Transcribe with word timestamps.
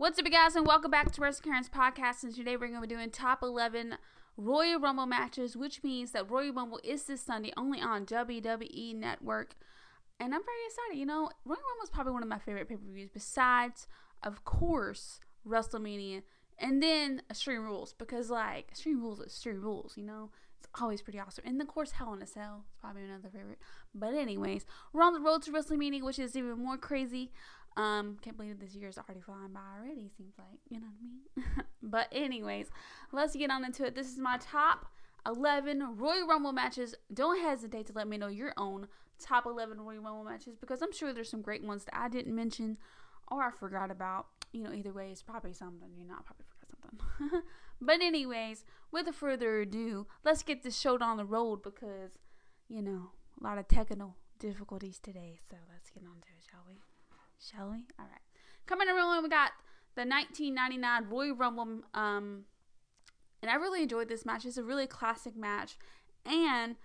What's 0.00 0.18
up, 0.18 0.24
guys, 0.30 0.56
and 0.56 0.66
welcome 0.66 0.90
back 0.90 1.12
to 1.12 1.20
Wrestling 1.20 1.52
Karen's 1.52 1.68
podcast. 1.68 2.22
And 2.22 2.34
today 2.34 2.56
we're 2.56 2.68
going 2.68 2.80
to 2.80 2.88
be 2.88 2.94
doing 2.94 3.10
top 3.10 3.42
11 3.42 3.98
Royal 4.38 4.80
Rumble 4.80 5.04
matches, 5.04 5.58
which 5.58 5.84
means 5.84 6.12
that 6.12 6.30
Royal 6.30 6.54
Rumble 6.54 6.80
is 6.82 7.04
this 7.04 7.20
Sunday 7.20 7.52
only 7.54 7.82
on 7.82 8.06
WWE 8.06 8.96
Network. 8.96 9.56
And 10.18 10.34
I'm 10.34 10.40
very 10.40 10.64
excited. 10.64 10.98
You 10.98 11.04
know, 11.04 11.28
Royal 11.44 11.60
Rumble 11.68 11.84
is 11.84 11.90
probably 11.90 12.14
one 12.14 12.22
of 12.22 12.30
my 12.30 12.38
favorite 12.38 12.66
pay 12.66 12.76
per 12.76 12.90
views, 12.90 13.10
besides, 13.12 13.86
of 14.22 14.42
course, 14.46 15.20
WrestleMania 15.46 16.22
and 16.58 16.82
then 16.82 17.20
Extreme 17.28 17.64
Rules, 17.64 17.92
because, 17.92 18.30
like, 18.30 18.70
Extreme 18.70 19.02
Rules 19.02 19.20
is 19.20 19.26
Extreme 19.26 19.60
Rules, 19.60 19.98
you 19.98 20.04
know? 20.04 20.30
It's 20.58 20.68
always 20.80 21.02
pretty 21.02 21.18
awesome. 21.18 21.44
And 21.46 21.60
of 21.60 21.68
course, 21.68 21.92
Hell 21.92 22.14
in 22.14 22.22
a 22.22 22.26
Cell 22.26 22.64
is 22.66 22.74
probably 22.80 23.02
another 23.02 23.28
favorite. 23.30 23.58
But, 23.94 24.14
anyways, 24.14 24.64
we're 24.94 25.02
on 25.02 25.12
the 25.12 25.20
road 25.20 25.42
to 25.42 25.52
WrestleMania, 25.52 26.02
which 26.02 26.18
is 26.18 26.36
even 26.36 26.62
more 26.62 26.78
crazy. 26.78 27.32
Um, 27.76 28.18
can't 28.20 28.36
believe 28.36 28.58
this 28.58 28.74
year 28.74 28.88
is 28.88 28.98
already 28.98 29.20
flying 29.20 29.52
by 29.52 29.60
already. 29.78 30.10
Seems 30.16 30.34
like 30.38 30.58
you 30.68 30.80
know 30.80 30.86
what 30.86 31.44
I 31.44 31.56
mean. 31.56 31.64
but 31.82 32.08
anyways, 32.12 32.70
let's 33.12 33.36
get 33.36 33.50
on 33.50 33.64
into 33.64 33.84
it. 33.84 33.94
This 33.94 34.08
is 34.08 34.18
my 34.18 34.38
top 34.38 34.86
11 35.26 35.96
Royal 35.96 36.26
Rumble 36.26 36.52
matches. 36.52 36.94
Don't 37.12 37.40
hesitate 37.40 37.86
to 37.86 37.92
let 37.92 38.08
me 38.08 38.18
know 38.18 38.28
your 38.28 38.52
own 38.56 38.88
top 39.20 39.46
11 39.46 39.80
Royal 39.80 40.02
Rumble 40.02 40.24
matches 40.24 40.56
because 40.56 40.82
I'm 40.82 40.92
sure 40.92 41.12
there's 41.12 41.30
some 41.30 41.42
great 41.42 41.62
ones 41.62 41.84
that 41.84 41.96
I 41.96 42.08
didn't 42.08 42.34
mention 42.34 42.78
or 43.30 43.42
I 43.42 43.50
forgot 43.50 43.90
about. 43.90 44.26
You 44.52 44.64
know, 44.64 44.72
either 44.72 44.92
way, 44.92 45.10
it's 45.10 45.22
probably 45.22 45.52
something. 45.52 45.90
You 45.96 46.06
know, 46.06 46.14
I 46.14 46.22
probably 46.24 46.46
forgot 46.48 46.70
something. 46.82 47.42
but 47.80 48.00
anyways, 48.00 48.64
without 48.90 49.14
further 49.14 49.60
ado, 49.60 50.06
let's 50.24 50.42
get 50.42 50.62
this 50.62 50.78
show 50.78 50.98
on 51.00 51.16
the 51.18 51.24
road 51.24 51.62
because 51.62 52.18
you 52.68 52.82
know 52.82 53.10
a 53.40 53.44
lot 53.44 53.58
of 53.58 53.68
technical 53.68 54.16
difficulties 54.38 54.98
today. 54.98 55.38
So 55.48 55.56
let's 55.72 55.90
get 55.90 56.02
on 56.02 56.20
to 56.20 56.28
it, 56.28 56.44
shall 56.50 56.64
we? 56.66 56.80
Shall 57.40 57.70
we? 57.70 57.84
All 57.98 58.06
right. 58.06 58.20
Coming 58.66 58.88
to 58.88 58.94
rolling, 58.94 59.22
we 59.22 59.28
got 59.28 59.52
the 59.94 60.02
1999 60.02 61.06
Royal 61.08 61.34
Rumble. 61.34 61.80
Um, 61.94 62.44
and 63.42 63.50
I 63.50 63.54
really 63.54 63.82
enjoyed 63.82 64.08
this 64.08 64.26
match. 64.26 64.44
It's 64.44 64.58
a 64.58 64.62
really 64.62 64.86
classic 64.86 65.36
match. 65.36 65.78
And 66.26 66.76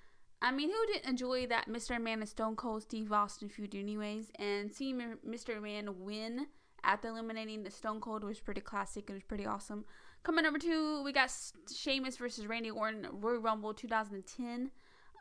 I 0.41 0.51
mean, 0.51 0.69
who 0.69 0.93
didn't 0.93 1.09
enjoy 1.09 1.47
that 1.47 1.67
Mr. 1.67 1.97
McMahon 1.97 2.13
and 2.13 2.29
Stone 2.29 2.55
Cold 2.55 2.83
Steve 2.83 3.11
Austin 3.11 3.49
feud, 3.49 3.75
anyways? 3.75 4.31
And 4.35 4.73
seeing 4.73 4.99
Mr. 5.27 5.59
McMahon 5.59 5.97
win 5.97 6.47
after 6.83 7.09
eliminating 7.09 7.63
the 7.63 7.71
Stone 7.71 7.99
Cold 7.99 8.23
was 8.23 8.39
pretty 8.39 8.61
classic. 8.61 9.09
It 9.09 9.13
was 9.13 9.23
pretty 9.23 9.45
awesome. 9.45 9.85
Coming 10.23 10.43
number 10.43 10.59
two, 10.59 11.03
we 11.03 11.11
got 11.11 11.31
Sheamus 11.73 12.17
versus 12.17 12.47
Randy 12.47 12.71
Orton 12.71 13.07
Royal 13.11 13.39
Rumble 13.39 13.73
2010. 13.73 14.71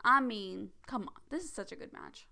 I 0.03 0.21
mean, 0.21 0.69
come 0.87 1.03
on, 1.03 1.21
this 1.29 1.43
is 1.43 1.51
such 1.51 1.71
a 1.71 1.75
good 1.75 1.91
match. 1.91 2.27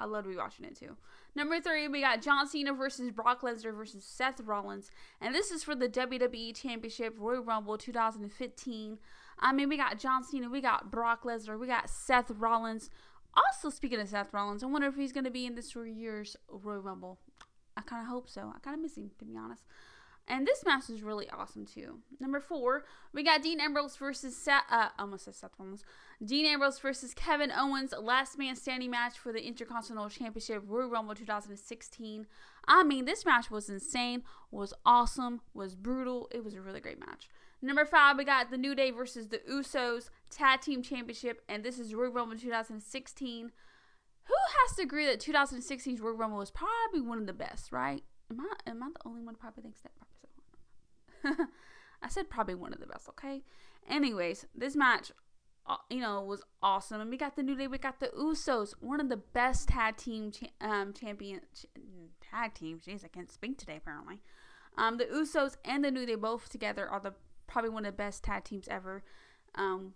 I 0.00 0.06
love 0.06 0.24
to 0.24 0.30
be 0.30 0.36
watching 0.36 0.64
it 0.64 0.76
too. 0.76 0.96
Number 1.34 1.60
three, 1.60 1.88
we 1.88 2.00
got 2.00 2.22
John 2.22 2.46
Cena 2.46 2.72
versus 2.72 3.10
Brock 3.10 3.42
Lesnar 3.42 3.74
versus 3.74 4.04
Seth 4.04 4.40
Rollins, 4.40 4.90
and 5.20 5.34
this 5.34 5.50
is 5.50 5.64
for 5.64 5.74
the 5.74 5.88
WWE 5.88 6.54
Championship 6.54 7.14
Royal 7.18 7.42
Rumble 7.42 7.78
2015. 7.78 8.98
I 9.38 9.52
mean, 9.52 9.68
we 9.68 9.76
got 9.76 9.98
John 9.98 10.24
Cena, 10.24 10.48
we 10.48 10.60
got 10.60 10.90
Brock 10.90 11.24
Lesnar, 11.24 11.58
we 11.58 11.66
got 11.66 11.90
Seth 11.90 12.30
Rollins. 12.30 12.90
Also, 13.36 13.70
speaking 13.70 14.00
of 14.00 14.08
Seth 14.08 14.32
Rollins, 14.32 14.62
I 14.62 14.66
wonder 14.66 14.86
if 14.86 14.94
he's 14.94 15.12
going 15.12 15.24
to 15.24 15.30
be 15.30 15.46
in 15.46 15.54
this 15.54 15.74
year's 15.74 16.36
Royal 16.48 16.80
Rumble. 16.80 17.18
I 17.76 17.80
kind 17.80 18.02
of 18.02 18.08
hope 18.08 18.28
so. 18.28 18.52
I 18.54 18.58
kind 18.60 18.76
of 18.76 18.80
miss 18.80 18.96
him, 18.96 19.10
to 19.18 19.24
be 19.24 19.36
honest. 19.36 19.64
And 20.26 20.46
this 20.46 20.64
match 20.64 20.88
is 20.88 21.02
really 21.02 21.28
awesome 21.28 21.66
too. 21.66 21.98
Number 22.18 22.40
four, 22.40 22.84
we 23.12 23.22
got 23.22 23.42
Dean 23.42 23.60
Ambrose 23.60 23.96
versus 23.96 24.48
uh, 24.48 24.88
almost 24.98 25.26
said 25.26 25.34
Seth 25.34 25.50
Rollins. 25.58 25.84
Dean 26.24 26.46
Ambrose 26.46 26.78
versus 26.78 27.12
Kevin 27.12 27.52
Owens, 27.54 27.92
last 28.00 28.38
man 28.38 28.56
standing 28.56 28.90
match 28.90 29.18
for 29.18 29.32
the 29.32 29.46
Intercontinental 29.46 30.08
Championship 30.08 30.62
Royal 30.66 30.88
Rumble 30.88 31.14
2016. 31.14 32.26
I 32.66 32.82
mean, 32.84 33.04
this 33.04 33.26
match 33.26 33.50
was 33.50 33.68
insane, 33.68 34.22
was 34.50 34.72
awesome, 34.86 35.42
was 35.52 35.74
brutal. 35.74 36.30
It 36.32 36.42
was 36.42 36.54
a 36.54 36.62
really 36.62 36.80
great 36.80 37.00
match. 37.00 37.28
Number 37.60 37.84
five, 37.84 38.16
we 38.16 38.24
got 38.24 38.50
the 38.50 38.58
New 38.58 38.74
Day 38.74 38.90
versus 38.90 39.28
the 39.28 39.38
Usos 39.50 40.08
Tag 40.30 40.62
Team 40.62 40.82
Championship, 40.82 41.42
and 41.48 41.62
this 41.62 41.78
is 41.78 41.94
Royal 41.94 42.12
Rumble 42.12 42.38
2016. 42.38 43.52
Who 44.26 44.34
has 44.34 44.76
to 44.76 44.82
agree 44.82 45.04
that 45.04 45.20
2016's 45.20 46.00
Royal 46.00 46.16
Rumble 46.16 46.38
was 46.38 46.50
probably 46.50 47.02
one 47.02 47.18
of 47.18 47.26
the 47.26 47.34
best, 47.34 47.72
right? 47.72 48.02
Am 48.30 48.40
I 48.40 48.70
am 48.70 48.82
I 48.82 48.88
the 48.88 49.06
only 49.06 49.22
one 49.22 49.34
who 49.34 49.38
probably 49.38 49.62
thinks 49.62 49.82
that? 49.82 49.92
I 52.02 52.08
said 52.08 52.28
probably 52.28 52.54
one 52.54 52.72
of 52.72 52.80
the 52.80 52.86
best, 52.86 53.08
okay? 53.10 53.42
Anyways, 53.88 54.46
this 54.54 54.76
match, 54.76 55.12
uh, 55.66 55.76
you 55.88 56.00
know, 56.00 56.22
was 56.22 56.42
awesome. 56.62 57.00
And 57.00 57.10
we 57.10 57.16
got 57.16 57.36
the 57.36 57.42
New 57.42 57.56
Day, 57.56 57.66
we 57.66 57.78
got 57.78 58.00
the 58.00 58.08
Usos, 58.08 58.74
one 58.80 59.00
of 59.00 59.08
the 59.08 59.16
best 59.16 59.68
tag 59.68 59.96
team 59.96 60.30
cha- 60.30 60.46
um, 60.60 60.92
champion 60.92 61.40
ch- 61.54 61.66
tag 62.30 62.54
team, 62.54 62.80
Jeez, 62.86 63.04
I 63.04 63.08
can't 63.08 63.30
speak 63.30 63.58
today 63.58 63.76
apparently. 63.76 64.20
Um, 64.76 64.98
the 64.98 65.04
Usos 65.04 65.56
and 65.64 65.84
the 65.84 65.90
New 65.90 66.04
Day 66.04 66.16
both 66.16 66.48
together 66.48 66.86
are 66.88 67.00
the 67.00 67.14
probably 67.46 67.70
one 67.70 67.84
of 67.84 67.92
the 67.92 67.96
best 67.96 68.24
tag 68.24 68.44
teams 68.44 68.68
ever 68.68 69.04
um, 69.54 69.94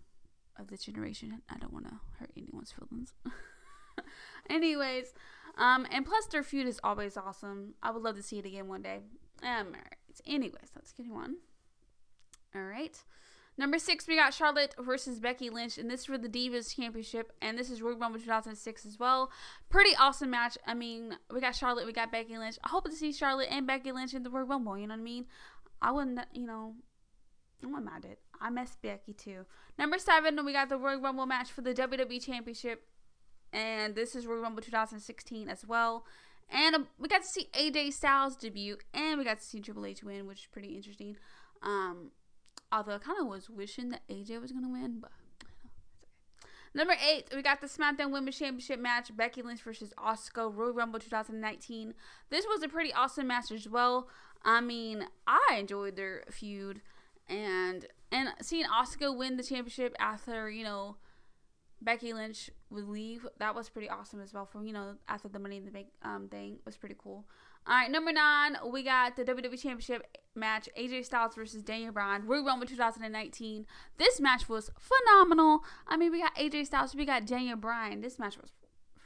of 0.57 0.67
this 0.67 0.83
generation. 0.83 1.41
I 1.49 1.57
don't 1.57 1.73
want 1.73 1.87
to 1.87 1.99
hurt 2.19 2.31
anyone's 2.37 2.71
feelings. 2.71 3.13
Anyways, 4.49 5.13
um, 5.57 5.85
and 5.91 6.05
plus 6.05 6.25
their 6.27 6.43
feud 6.43 6.67
is 6.67 6.79
always 6.83 7.17
awesome. 7.17 7.73
I 7.83 7.91
would 7.91 8.01
love 8.01 8.15
to 8.15 8.23
see 8.23 8.39
it 8.39 8.45
again 8.45 8.67
one 8.67 8.81
day. 8.81 8.99
Um, 9.43 9.73
alright. 10.21 10.35
Anyways, 10.35 10.71
let's 10.75 10.91
get 10.91 11.05
on. 11.11 11.37
All 12.55 12.63
right. 12.63 12.97
Number 13.57 13.77
six, 13.77 14.07
we 14.07 14.15
got 14.15 14.33
Charlotte 14.33 14.73
versus 14.79 15.19
Becky 15.19 15.49
Lynch, 15.49 15.77
and 15.77 15.91
this 15.91 16.01
is 16.01 16.05
for 16.05 16.17
the 16.17 16.29
Divas 16.29 16.73
Championship, 16.73 17.33
and 17.41 17.57
this 17.57 17.69
is 17.69 17.81
Royal 17.81 17.97
Rumble 17.97 18.17
2006 18.17 18.85
as 18.85 18.97
well. 18.97 19.31
Pretty 19.69 19.93
awesome 19.99 20.29
match. 20.29 20.57
I 20.65 20.73
mean, 20.73 21.17
we 21.29 21.41
got 21.41 21.55
Charlotte, 21.55 21.85
we 21.85 21.91
got 21.91 22.09
Becky 22.09 22.37
Lynch. 22.37 22.57
I 22.63 22.69
hope 22.69 22.85
to 22.85 22.95
see 22.95 23.11
Charlotte 23.11 23.49
and 23.51 23.67
Becky 23.67 23.91
Lynch 23.91 24.13
in 24.13 24.23
the 24.23 24.29
Royal 24.29 24.45
Rumble. 24.45 24.77
You 24.77 24.87
know 24.87 24.93
what 24.93 25.01
I 25.01 25.03
mean? 25.03 25.25
I 25.81 25.91
wouldn't, 25.91 26.21
you 26.33 26.47
know, 26.47 26.75
I'm 27.61 27.71
not 27.71 27.83
mad 27.83 28.05
at. 28.09 28.19
I 28.39 28.49
miss 28.49 28.77
Becky 28.81 29.11
too. 29.11 29.45
Number 29.77 29.99
seven, 29.99 30.45
we 30.45 30.53
got 30.53 30.69
the 30.69 30.77
Royal 30.77 31.01
Rumble 31.01 31.25
match 31.25 31.51
for 31.51 31.59
the 31.59 31.73
WWE 31.73 32.23
Championship, 32.23 32.87
and 33.51 33.93
this 33.93 34.15
is 34.15 34.25
Royal 34.25 34.41
Rumble 34.41 34.61
2016 34.61 35.49
as 35.49 35.67
well. 35.67 36.05
And 36.51 36.75
um, 36.75 36.87
we 36.97 37.07
got 37.07 37.21
to 37.21 37.27
see 37.27 37.47
AJ 37.53 37.93
Styles 37.93 38.35
debut, 38.35 38.77
and 38.93 39.17
we 39.17 39.23
got 39.23 39.39
to 39.39 39.45
see 39.45 39.59
Triple 39.59 39.85
H 39.85 40.03
win, 40.03 40.25
which 40.25 40.39
is 40.39 40.47
pretty 40.51 40.75
interesting. 40.75 41.15
Um, 41.61 42.11
although 42.71 42.95
I 42.95 42.97
kind 42.97 43.19
of 43.19 43.27
was 43.27 43.49
wishing 43.49 43.89
that 43.89 44.01
AJ 44.09 44.41
was 44.41 44.51
gonna 44.51 44.69
win, 44.69 44.99
but 44.99 45.11
Number 46.73 46.93
eight, 47.03 47.27
we 47.35 47.41
got 47.41 47.61
the 47.61 47.67
SmackDown 47.67 48.11
Women's 48.11 48.37
Championship 48.37 48.79
match: 48.79 49.15
Becky 49.15 49.41
Lynch 49.41 49.61
versus 49.61 49.91
Asuka, 49.97 50.55
Royal 50.55 50.73
Rumble 50.73 50.99
2019. 50.99 51.93
This 52.29 52.45
was 52.45 52.61
a 52.61 52.67
pretty 52.67 52.93
awesome 52.93 53.27
match 53.27 53.51
as 53.51 53.67
well. 53.67 54.07
I 54.45 54.61
mean, 54.61 55.05
I 55.25 55.57
enjoyed 55.57 55.95
their 55.95 56.23
feud, 56.29 56.81
and 57.27 57.87
and 58.11 58.29
seeing 58.41 58.65
Asuka 58.65 59.15
win 59.15 59.37
the 59.37 59.43
championship 59.43 59.95
after 59.99 60.49
you 60.49 60.63
know 60.63 60.97
Becky 61.81 62.13
Lynch 62.13 62.49
would 62.69 62.87
leave. 62.87 63.25
That 63.37 63.55
was 63.55 63.69
pretty 63.69 63.89
awesome 63.89 64.21
as 64.21 64.33
well. 64.33 64.45
For 64.45 64.63
you 64.63 64.73
know, 64.73 64.95
after 65.07 65.29
the 65.29 65.39
Money 65.39 65.57
in 65.57 65.65
the 65.65 65.71
Bank 65.71 65.87
um 66.03 66.27
thing 66.29 66.59
was 66.65 66.77
pretty 66.77 66.95
cool. 66.97 67.25
All 67.67 67.75
right, 67.75 67.91
number 67.91 68.11
nine, 68.11 68.57
we 68.71 68.83
got 68.83 69.15
the 69.15 69.23
WWE 69.23 69.61
Championship 69.61 70.17
match: 70.35 70.69
AJ 70.77 71.05
Styles 71.05 71.35
versus 71.35 71.61
Daniel 71.61 71.91
Bryan, 71.91 72.25
Royal 72.25 72.45
Rumble 72.45 72.65
2019. 72.65 73.65
This 73.97 74.19
match 74.19 74.49
was 74.49 74.71
phenomenal. 74.79 75.59
I 75.87 75.97
mean, 75.97 76.11
we 76.11 76.21
got 76.21 76.35
AJ 76.35 76.65
Styles, 76.65 76.95
we 76.95 77.05
got 77.05 77.25
Daniel 77.25 77.57
Bryan. 77.57 78.01
This 78.01 78.19
match 78.19 78.37
was 78.37 78.51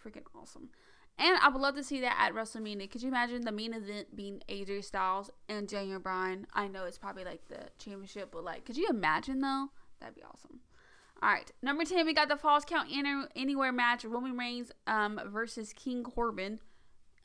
freaking 0.04 0.24
awesome. 0.36 0.70
And 1.18 1.38
I 1.42 1.50
would 1.50 1.62
love 1.62 1.76
to 1.76 1.84
see 1.84 2.02
that 2.02 2.18
at 2.20 2.34
WrestleMania. 2.34 2.90
Could 2.90 3.04
you 3.04 3.10
imagine 3.10 3.42
the 3.42 3.52
main 3.52 3.74
event 3.74 4.16
being 4.16 4.42
AJ 4.50 4.86
Styles 4.86 5.30
and 5.48 5.68
Daniel 5.68 6.00
Bryan? 6.00 6.48
I 6.54 6.68
know 6.68 6.86
it's 6.86 6.98
probably 6.98 7.24
like 7.24 7.48
the 7.50 7.70
championship, 7.78 8.30
but 8.32 8.44
like, 8.44 8.66
could 8.66 8.78
you 8.78 8.88
imagine 8.90 9.42
though? 9.42 9.68
That'd 10.00 10.16
be 10.16 10.24
awesome. 10.24 10.62
All 11.24 11.30
right, 11.30 11.50
number 11.62 11.86
ten, 11.86 12.06
we 12.06 12.14
got 12.14 12.28
the 12.28 12.36
Falls 12.36 12.66
Count 12.66 12.90
Anywhere 13.34 13.72
match: 13.72 14.04
Roman 14.04 14.38
Reigns 14.38 14.74
um, 14.88 15.22
versus 15.28 15.72
King 15.72 16.04
Corbin, 16.04 16.60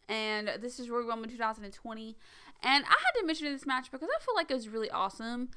and 0.09 0.53
this 0.61 0.79
is 0.79 0.89
Royal 0.89 1.09
Rumble 1.09 1.29
2020. 1.29 2.17
And 2.63 2.85
I 2.85 2.89
had 2.89 3.21
to 3.21 3.27
mention 3.27 3.53
this 3.53 3.67
match 3.67 3.91
because 3.91 4.09
I 4.09 4.25
feel 4.25 4.37
like 4.37 4.53
it 4.53 4.55
was 4.55 4.69
really 4.69 4.89
awesome, 4.89 5.49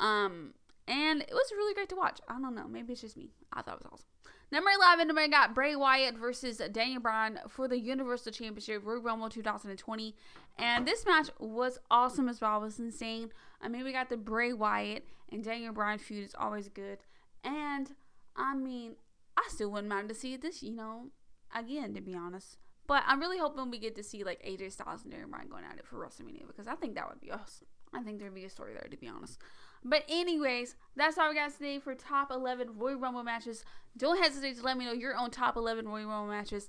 um, 0.00 0.54
and 0.88 1.20
it 1.20 1.30
was 1.30 1.52
really 1.52 1.74
great 1.74 1.90
to 1.90 1.94
watch. 1.94 2.20
I 2.26 2.40
don't 2.40 2.54
know, 2.54 2.66
maybe 2.66 2.94
it's 2.94 3.02
just 3.02 3.18
me. 3.18 3.32
I 3.52 3.60
thought 3.60 3.74
it 3.74 3.84
was 3.84 3.92
awesome. 3.92 4.06
Number 4.50 4.70
11, 4.70 5.14
we 5.14 5.28
got 5.28 5.54
Bray 5.54 5.76
Wyatt 5.76 6.16
versus 6.16 6.62
Daniel 6.72 7.02
Bryan 7.02 7.38
for 7.48 7.68
the 7.68 7.78
Universal 7.78 8.32
Championship, 8.32 8.82
Royal 8.82 9.02
Rumble 9.02 9.28
2020. 9.28 10.14
And 10.58 10.86
this 10.86 11.04
match 11.04 11.28
was 11.38 11.78
awesome 11.90 12.30
as 12.30 12.40
well. 12.40 12.62
It 12.62 12.64
was 12.64 12.78
insane. 12.78 13.30
I 13.60 13.68
mean, 13.68 13.84
we 13.84 13.92
got 13.92 14.08
the 14.08 14.16
Bray 14.16 14.54
Wyatt 14.54 15.04
and 15.30 15.44
Daniel 15.44 15.74
Bryan 15.74 15.98
feud. 15.98 16.24
It's 16.24 16.34
always 16.36 16.68
good. 16.70 16.98
And 17.44 17.94
I 18.36 18.54
mean, 18.54 18.96
I 19.36 19.48
still 19.48 19.70
wouldn't 19.70 19.88
mind 19.88 20.08
to 20.08 20.14
see 20.14 20.36
this, 20.36 20.62
you 20.62 20.72
know, 20.72 21.06
again, 21.54 21.94
to 21.94 22.00
be 22.00 22.14
honest. 22.14 22.58
But 22.86 23.04
I'm 23.06 23.20
really 23.20 23.38
hoping 23.38 23.70
we 23.70 23.78
get 23.78 23.94
to 23.96 24.02
see 24.02 24.24
like 24.24 24.42
AJ 24.42 24.72
Styles 24.72 25.02
and 25.02 25.12
Daniel 25.12 25.30
Bryan 25.30 25.48
going 25.48 25.64
at 25.64 25.78
it 25.78 25.86
for 25.86 25.96
WrestleMania 25.96 26.46
because 26.46 26.66
I 26.66 26.74
think 26.74 26.96
that 26.96 27.08
would 27.08 27.20
be 27.20 27.30
awesome. 27.30 27.66
I 27.92 28.02
think 28.02 28.18
there'd 28.18 28.34
be 28.34 28.44
a 28.44 28.50
story 28.50 28.72
there, 28.72 28.88
to 28.88 28.96
be 28.96 29.08
honest. 29.08 29.38
But 29.84 30.04
anyways, 30.08 30.76
that's 30.94 31.16
all 31.16 31.28
we 31.28 31.34
got 31.34 31.52
today 31.52 31.78
for 31.78 31.94
top 31.94 32.30
11 32.30 32.78
Royal 32.78 32.98
Rumble 32.98 33.22
matches. 33.22 33.64
Don't 33.96 34.22
hesitate 34.22 34.58
to 34.58 34.62
let 34.62 34.76
me 34.76 34.84
know 34.84 34.92
your 34.92 35.16
own 35.16 35.30
top 35.30 35.56
11 35.56 35.88
Royal 35.88 36.06
Rumble 36.06 36.32
matches. 36.32 36.68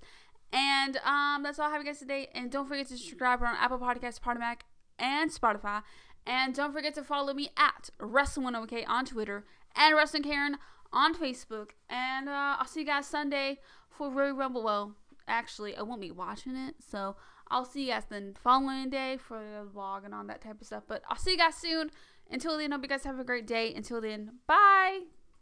And 0.53 0.97
um, 0.97 1.43
that's 1.43 1.59
all 1.59 1.67
I 1.67 1.71
have 1.71 1.81
you 1.81 1.87
guys 1.87 1.99
today. 1.99 2.29
And 2.33 2.51
don't 2.51 2.67
forget 2.67 2.87
to 2.87 2.97
subscribe 2.97 3.41
on 3.41 3.55
Apple 3.55 3.79
Podcasts, 3.79 4.19
Podomatic, 4.19 4.61
and 5.01 5.31
Spotify. 5.31 5.81
And 6.25 6.53
don't 6.53 6.71
forget 6.71 6.93
to 6.95 7.03
follow 7.03 7.33
me 7.33 7.49
at 7.57 7.89
Wrestling1OK 7.99 8.87
on 8.87 9.05
Twitter 9.05 9.43
and 9.75 9.95
Wrestling 9.95 10.23
Karen 10.23 10.57
on 10.93 11.15
Facebook. 11.15 11.71
And 11.89 12.29
uh, 12.29 12.57
I'll 12.59 12.67
see 12.67 12.81
you 12.81 12.85
guys 12.85 13.07
Sunday 13.07 13.59
for 13.89 14.09
Royal 14.09 14.35
Rumble. 14.35 14.63
Well, 14.63 14.95
actually, 15.27 15.75
I 15.75 15.81
won't 15.81 16.01
be 16.01 16.11
watching 16.11 16.55
it, 16.55 16.75
so 16.79 17.15
I'll 17.49 17.65
see 17.65 17.83
you 17.83 17.91
guys 17.91 18.05
the 18.05 18.33
following 18.41 18.89
day 18.89 19.17
for 19.17 19.39
the 19.39 19.67
vlog 19.67 20.05
and 20.05 20.13
all 20.13 20.23
that 20.25 20.41
type 20.41 20.61
of 20.61 20.67
stuff. 20.67 20.83
But 20.87 21.01
I'll 21.09 21.17
see 21.17 21.31
you 21.31 21.37
guys 21.37 21.55
soon. 21.55 21.91
Until 22.29 22.57
then, 22.57 22.71
hope 22.71 22.83
you 22.83 22.87
guys 22.87 23.03
have 23.03 23.19
a 23.19 23.25
great 23.25 23.47
day. 23.47 23.73
Until 23.73 23.99
then, 23.99 24.39
bye. 24.47 25.20